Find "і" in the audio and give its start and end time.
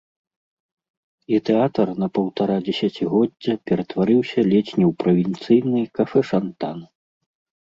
1.35-1.41